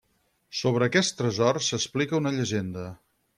[0.59, 2.89] Sobre aquest tresor s'explica una llegenda.